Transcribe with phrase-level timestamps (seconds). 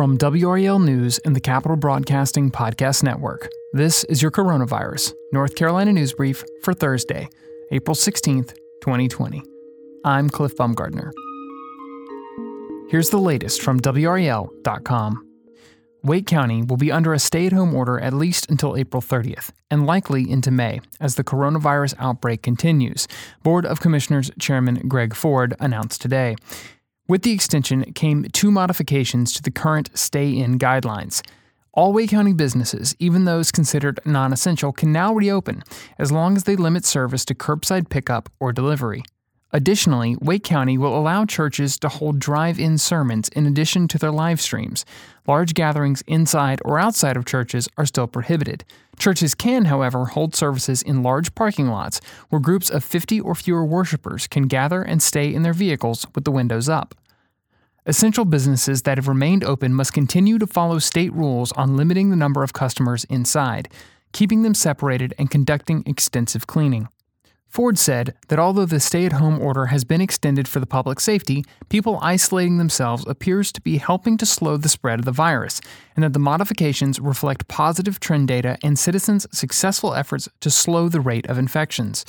[0.00, 5.92] From WRAL News and the Capital Broadcasting Podcast Network, this is your Coronavirus, North Carolina
[5.92, 7.28] News Brief for Thursday,
[7.70, 9.42] April 16th, 2020.
[10.02, 11.10] I'm Cliff Baumgardner.
[12.88, 15.26] Here's the latest from WRAL.com.
[16.02, 19.50] Wake County will be under a stay at home order at least until April 30th,
[19.70, 23.06] and likely into May, as the coronavirus outbreak continues,
[23.42, 26.36] Board of Commissioners Chairman Greg Ford announced today.
[27.10, 31.26] With the extension came two modifications to the current stay in guidelines.
[31.72, 35.64] All Wake County businesses, even those considered non essential, can now reopen
[35.98, 39.02] as long as they limit service to curbside pickup or delivery.
[39.52, 44.12] Additionally, Wake County will allow churches to hold drive in sermons in addition to their
[44.12, 44.84] live streams.
[45.26, 48.64] Large gatherings inside or outside of churches are still prohibited.
[49.00, 53.64] Churches can, however, hold services in large parking lots where groups of 50 or fewer
[53.64, 56.94] worshipers can gather and stay in their vehicles with the windows up.
[57.86, 62.16] Essential businesses that have remained open must continue to follow state rules on limiting the
[62.16, 63.68] number of customers inside,
[64.12, 66.88] keeping them separated, and conducting extensive cleaning.
[67.48, 71.00] Ford said that although the stay at home order has been extended for the public
[71.00, 75.60] safety, people isolating themselves appears to be helping to slow the spread of the virus,
[75.96, 81.00] and that the modifications reflect positive trend data and citizens' successful efforts to slow the
[81.00, 82.04] rate of infections.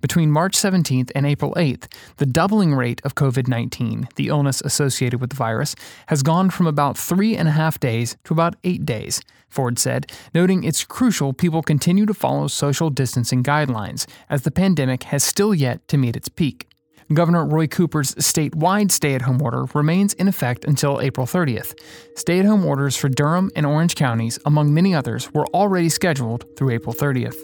[0.00, 5.20] Between March 17th and April 8th, the doubling rate of COVID 19, the illness associated
[5.20, 5.74] with the virus,
[6.08, 10.10] has gone from about three and a half days to about eight days, Ford said,
[10.34, 15.54] noting it's crucial people continue to follow social distancing guidelines, as the pandemic has still
[15.54, 16.68] yet to meet its peak.
[17.12, 21.78] Governor Roy Cooper's statewide stay at home order remains in effect until April 30th.
[22.16, 26.44] Stay at home orders for Durham and Orange counties, among many others, were already scheduled
[26.56, 27.36] through April 30th.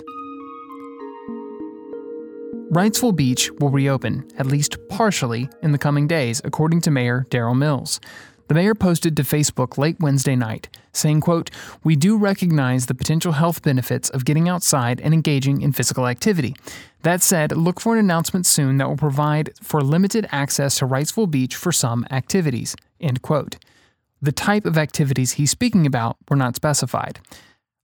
[2.72, 7.54] Wrightsville Beach will reopen, at least partially, in the coming days, according to Mayor Daryl
[7.54, 8.00] Mills.
[8.48, 11.50] The mayor posted to Facebook late Wednesday night, saying, quote,
[11.84, 16.56] We do recognize the potential health benefits of getting outside and engaging in physical activity.
[17.02, 21.30] That said, look for an announcement soon that will provide for limited access to Wrightsville
[21.30, 22.74] Beach for some activities.
[22.98, 23.56] End quote.
[24.22, 27.20] The type of activities he's speaking about were not specified.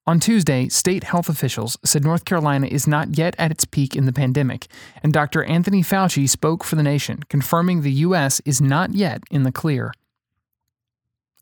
[0.09, 4.07] On Tuesday, state health officials said North Carolina is not yet at its peak in
[4.07, 4.67] the pandemic,
[5.03, 5.45] and Dr.
[5.45, 8.41] Anthony Fauci spoke for the nation, confirming the U.S.
[8.47, 9.93] is not yet in the clear.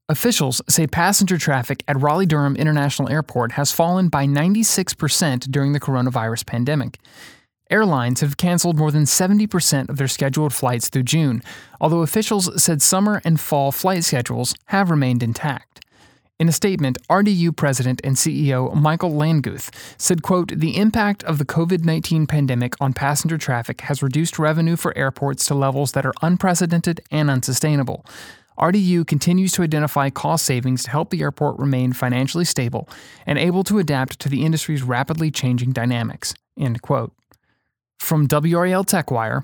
[0.09, 5.78] Officials say passenger traffic at Raleigh Durham International Airport has fallen by 96% during the
[5.78, 6.99] coronavirus pandemic.
[7.71, 11.41] Airlines have canceled more than 70% of their scheduled flights through June,
[11.81, 15.85] although officials said summer and fall flight schedules have remained intact.
[16.38, 21.47] In a statement, RDU President and CEO Michael Landguth said, quote, The impact of the
[21.47, 27.00] COVID-19 pandemic on passenger traffic has reduced revenue for airports to levels that are unprecedented
[27.10, 28.04] and unsustainable.
[28.58, 32.86] RDU continues to identify cost savings to help the airport remain financially stable
[33.25, 36.34] and able to adapt to the industry's rapidly changing dynamics.
[36.58, 37.14] End quote.
[37.98, 39.42] From WRAL TechWire,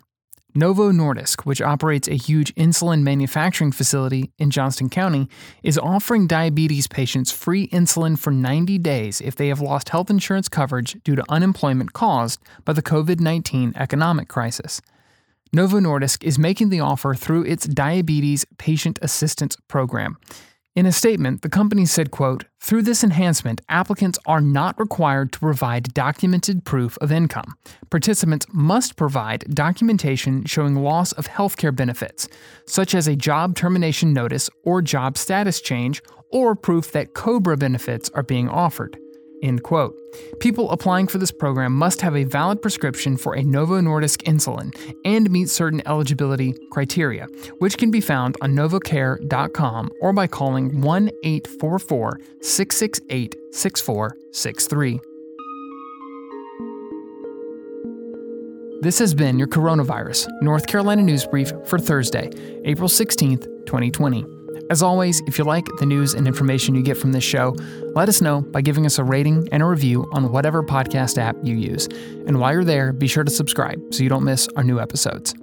[0.55, 5.27] Novo Nordisk, which operates a huge insulin manufacturing facility in Johnston County,
[5.63, 10.51] is offering diabetes patients free insulin for 90 days if they have lost health insurance
[10.51, 14.83] coverage due to unemployment caused by the COVID 19 economic crisis.
[15.55, 20.19] Novo Nordisk is making the offer through its Diabetes Patient Assistance Program.
[20.75, 25.39] In a statement, the company said, quote, "Through this enhancement, applicants are not required to
[25.39, 27.57] provide documented proof of income.
[27.91, 32.27] Participants must provide documentation showing loss of healthcare benefits,
[32.67, 36.01] such as a job termination notice or job status change,
[36.31, 38.97] or proof that COBRA benefits are being offered."
[39.43, 39.99] End quote.
[40.41, 44.75] People applying for this program must have a valid prescription for a Novo Nordisk insulin
[45.05, 47.27] and meet certain eligibility criteria,
[47.59, 55.01] which can be found on novocare.com or by calling 1 844 668 6463.
[58.83, 62.31] This has been your Coronavirus North Carolina News Brief for Thursday,
[62.65, 64.42] April 16th, 2020.
[64.73, 67.55] As always, if you like the news and information you get from this show,
[67.95, 71.37] let us know by giving us a rating and a review on whatever podcast app
[71.43, 71.89] you use.
[72.27, 75.35] And while you're there, be sure to subscribe so you don't miss our new episodes.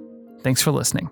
[0.42, 1.12] Thanks for listening.